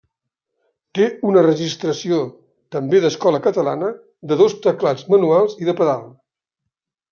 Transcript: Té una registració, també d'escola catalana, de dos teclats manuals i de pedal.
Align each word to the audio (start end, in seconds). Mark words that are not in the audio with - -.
Té 0.99 1.09
una 1.31 1.43
registració, 1.47 2.21
també 2.77 3.03
d'escola 3.05 3.43
catalana, 3.49 3.91
de 4.33 4.41
dos 4.43 4.59
teclats 4.67 5.07
manuals 5.15 5.57
i 5.63 5.71
de 5.71 5.79
pedal. 5.85 6.05